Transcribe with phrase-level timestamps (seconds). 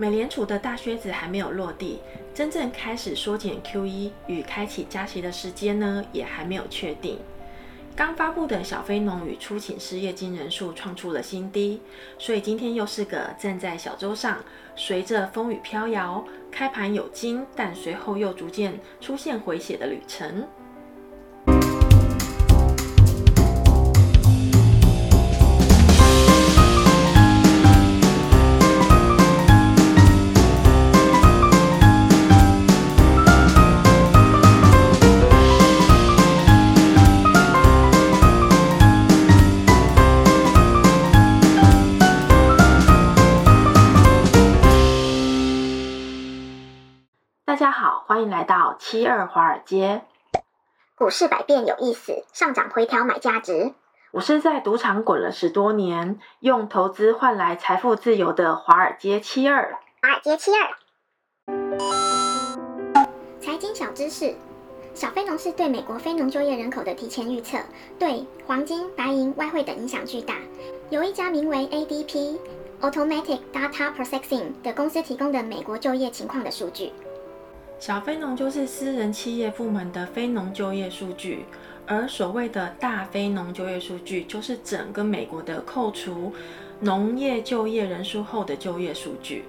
[0.00, 1.98] 美联储的大靴子还没有落地，
[2.32, 7.18] 真正开始缩减 QE 与开启加息的时间呢，也还没有确定。
[7.94, 11.82] 刚发布的小非农与初请失业金人数创出了新低，
[12.16, 14.42] 所以今天又是个站在小舟上，
[14.74, 20.48] 随着风雨飘摇，开盘有惊，但随后又逐渐出现回血的旅程。
[47.60, 50.00] 家好，欢迎来到七二华尔街。
[50.96, 53.74] 股市百变有意思，上涨回调买价值。
[54.12, 59.78] 我是在赌场滚了十多年，用投资换来财富自由的华尔街七二。
[60.00, 60.70] 华尔街七二。
[63.38, 64.34] 财经小知识：
[64.94, 67.58] 小非农是对美国非农就业人口的提前预测，
[67.98, 70.36] 对黄金、白银、外汇等影响巨大。
[70.88, 72.38] 由一家名为 ADP
[72.80, 76.90] Automatic Data Processing 的公司提供的美国就业情况的数据。
[77.80, 81.46] 小非农就是私人企业部门的非农就业数据，
[81.86, 86.30] 而所谓的大非农就业数据，就是整个美国的扣除
[86.80, 89.46] 农业就业人数后的就业数据。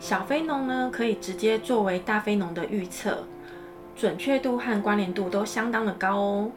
[0.00, 3.24] 小非农呢，可以直接作为大非农的预测，
[3.94, 6.50] 准确度和关联度都相当的高哦。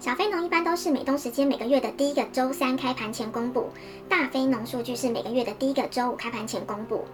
[0.00, 3.68] 小非农一般都是美东时间每个月的第一个周三开盘前公布，
[4.08, 7.04] 大非农数据是每个月的第一个周五开盘前公布。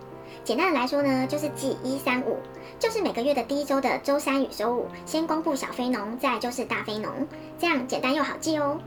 [0.44, 2.38] 简单的来说呢，就是记一三五，
[2.78, 7.10] 就是每个月的第一周的周三与周五，先公布小非农，再就是大非农，
[7.58, 8.78] 这样简单又好记哦。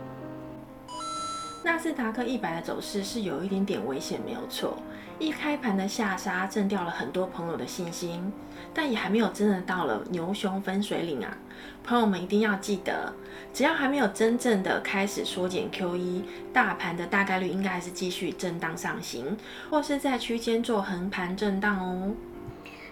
[1.67, 4.77] 纳斯达克一百的走势是有一点点危险，没有错。
[5.19, 8.31] 一开盘的下杀震掉了很多朋友的信心，
[8.73, 11.37] 但也还没有真的到了牛熊分水岭啊！
[11.83, 13.13] 朋友们一定要记得，
[13.53, 16.21] 只要还没有真正的开始缩减 QE，
[16.53, 19.35] 大盘的大概率应该还是继续震荡上行，
[19.69, 22.13] 或是在区间做横盘震荡哦。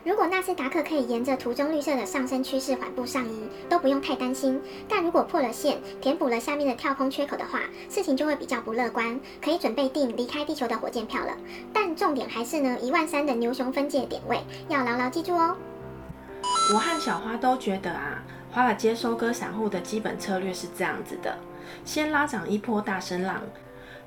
[0.05, 4.61] 如果纳斯达克可以沿着图中绿色的上升趋势缓步上移，都不用太担心。
[4.88, 11.35] 但如果破了线，填补了下面的跳空缺口的话，事情就会比较不乐观，可以准备订离开地球的火箭票了。
[11.73, 14.39] 但重点还是呢，一万三的牛熊分界点位
[14.69, 15.57] 要牢牢记住哦。
[16.71, 21.35] 我和小花都觉得啊，华尔街收割散户的基本策略是这样子的：
[21.83, 23.41] 先拉涨一波大声浪。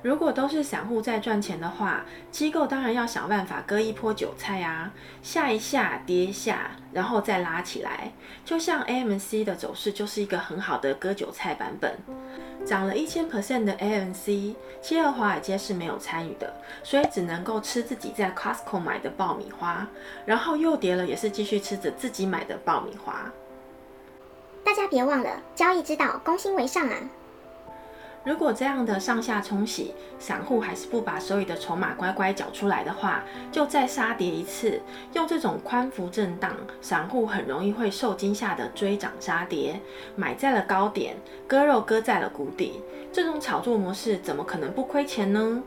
[0.01, 8.13] 如果都是散户在赚钱的话，机构当然要想办法割一波韭菜啊，下一下跌一下，然后再拉起来。
[8.45, 11.97] 就像 AMC 的走势就是一个很好的割韭菜版本，
[12.65, 19.85] 涨了一千 percent 的 AMC，七二华尔街是没有参与的，所以只能够吃自己在 Costco 买的爆米花，
[20.25, 23.29] 然后又跌了也是继续吃着自己买的爆米花。
[24.63, 26.95] 大家别忘了，交易之道，攻心为上啊！
[28.25, 34.81] 如果这样的上下冲洗，散户还是不把手里的筹码乖乖缴出来的话，就再杀跌一次。
[35.13, 39.79] 用这种宽幅震荡，散户很容易会受惊吓的追涨杀跌，
[40.15, 41.15] 买在了高点，
[41.47, 42.81] 割肉割在了谷底。
[43.11, 45.63] 这种炒作模式怎么可能不亏钱呢？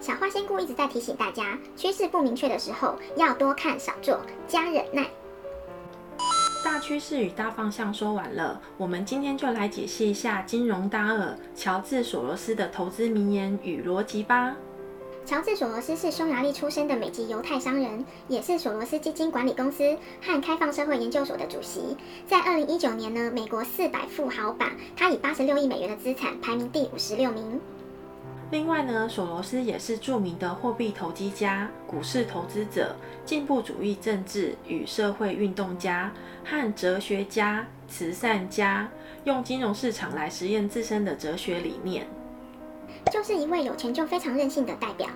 [0.00, 5.06] 小花仙姑一直在提醒大家，趋势不明确的时候要多看少做，加忍耐。
[6.68, 14.54] 大趋势与大方向说完了，我们今天就来解析一下金融大鳄乔治·索罗斯的投资名言与逻辑吧。
[15.24, 21.96] 乔治·索罗斯是匈牙利出生的美籍犹太商人，也是索罗斯基金管理公司和开放社会研究所的主席。
[22.26, 27.58] 在二零一九年呢，美国四百富豪榜，他以八十六亿美元的资产排名第五十六名。
[28.50, 36.10] 另外呢，索罗斯也是著名的货币投机家、股市投资者、进步主义政治与社会运动家
[36.44, 38.88] 和哲学家、慈善家，
[39.24, 42.06] 用金融市场来实验自身的哲学理念，
[43.12, 45.06] 就是一位有钱就非常任性的代表。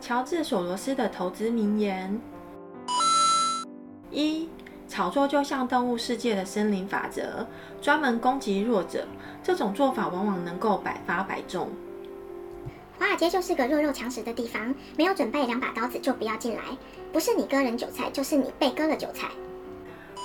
[0.00, 2.20] 乔治·索罗斯的投资名言：
[4.12, 4.48] 一、
[4.86, 7.44] 炒作就像动物世界的森林法则，
[7.82, 9.04] 专门攻击弱者，
[9.42, 11.68] 这种做法往往能够百发百中。
[12.98, 16.62] 华尔街就是个弱肉强食的地方，没有准备两把刀子就不要进来。
[17.12, 19.28] 不是你割人韭菜，就是你被割了韭菜。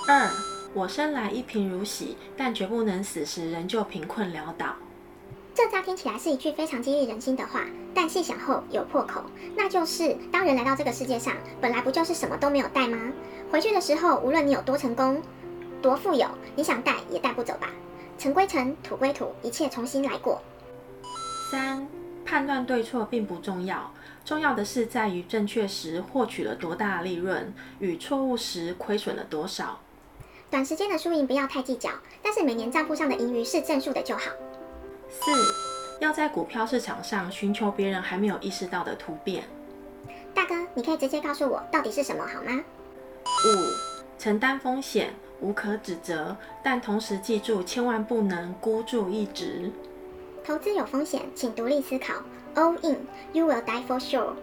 [0.08, 0.30] 二，
[0.74, 4.76] 我生来一贫如洗，但绝不能死时仍旧贫困潦倒。
[5.54, 9.22] 这乍听起来是一句非常激励人心的话，但细想后有破口，
[9.56, 12.98] 那就是当人来到这个世界上，本来不就是什么都没有带吗？
[13.52, 15.22] 回去的时候，无论你有多成功、
[15.82, 16.26] 多富有，
[16.56, 17.70] 你想带也带不走吧。
[18.18, 20.42] 尘归尘，土归土，一切重新来过。
[21.52, 21.86] 三。
[22.32, 23.92] 判断对错并不重要，
[24.24, 29.82] 重要的是在于正确时获取了多大利润，与错误时亏损了多少。
[30.50, 31.90] 短时间的输赢不要太计较，
[32.22, 34.32] 但是每年账户上的盈余是正数的就好。
[35.10, 35.30] 四，
[36.00, 39.44] 要在股票市场上寻求别人还没有意识到的突变。
[40.34, 42.64] 大哥，你可以直接告诉我到底是什么好吗？
[43.26, 49.70] 五，承担风险无可指责，但同时记住千万不能孤注一掷。
[50.44, 52.16] 投资有风险，请独立思考。
[52.56, 52.98] All in,
[53.32, 54.34] you will die for sure。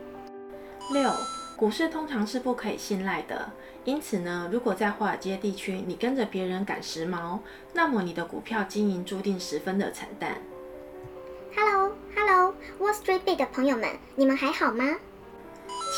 [0.92, 1.10] 六，
[1.56, 3.50] 股市通常是不可以信赖的。
[3.84, 7.38] 因此呢，如果在华尔街地区你跟着别人赶时髦，
[7.72, 10.36] 那么你的股票经营注定十分的惨淡。
[11.56, 14.84] Hello，Hello，Wall Street Bets 的朋友们，你们还好吗？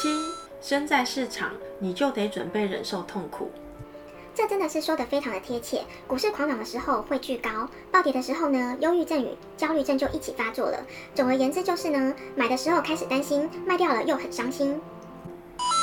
[0.00, 0.08] 七，
[0.60, 3.50] 身在市场，你就得准备忍受痛苦。
[4.34, 5.82] 这真的是说得非常的贴切。
[6.06, 10.82] 股市狂涨的时候会巨高，暴跌的时候呢，忧郁症与焦虑症就一起发作了。
[11.14, 14.80] 总而言之就是呢，买的时候开始担心，卖掉了又很伤心。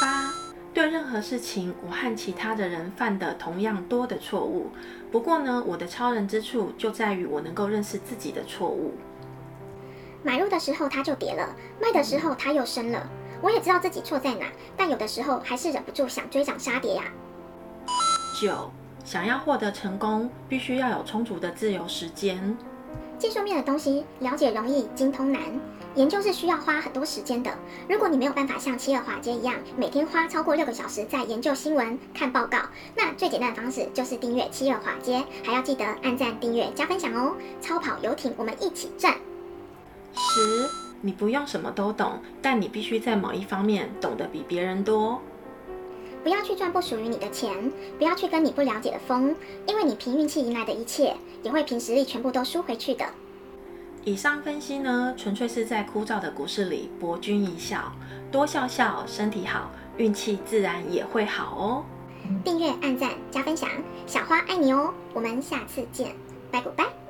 [0.01, 0.33] 八。
[0.73, 4.67] 对任何事情，我和其他的人犯的同样多的错误。
[5.11, 8.93] 不过呢，我的超人之处就在于我能够认识自己的错误。
[10.21, 13.09] 买入的时候它就跌了，卖的时候它又升了。
[13.41, 14.45] 我也知道自己错在哪，
[14.75, 17.03] 但有的时候还是忍不住想追涨杀跌呀。
[18.39, 18.69] 九，
[19.03, 22.55] 想要获得成功，必须要有充足的自由时间。
[23.17, 25.41] 技术面的东西了解容易，精通难。
[25.95, 27.49] 研究是需要花很多时间的。
[27.89, 32.59] 如果你没有办法像七二华街一样，每天花超过六个小时在研究新闻、看报告，
[32.95, 37.35] 那最简单的方式就是订阅七二华街，还要记得按赞、订阅、加分享哦。
[37.59, 39.15] 超跑游艇，我们一起赚。
[40.13, 40.69] 十，
[41.01, 45.19] 你不用什么都懂，但你必须在某一方面懂得比别人多。
[46.27, 49.33] 不要去赚不属于你的钱，不要去跟你不了解的风，
[49.65, 53.05] 因为你凭运气赢来的一切，也会凭实力全部都输回去的。
[54.03, 57.93] 以上分析呢，纯粹是在枯燥的股市里博君一笑，
[58.29, 61.85] 多笑笑，身体好，运气自然也会好哦。
[62.43, 63.69] 订阅、按赞、加分享，
[64.05, 64.93] 小花爱你哦！
[65.13, 66.13] 我们下次见，
[66.51, 67.06] 拜拜。